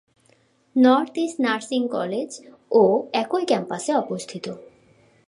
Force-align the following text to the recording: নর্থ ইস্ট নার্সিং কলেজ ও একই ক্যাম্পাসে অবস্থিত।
নর্থ 0.75 1.15
ইস্ট 1.17 1.37
নার্সিং 1.39 1.81
কলেজ 1.87 2.29
ও 2.71 2.83
একই 3.13 3.43
ক্যাম্পাসে 3.45 3.91
অবস্থিত। 3.93 4.45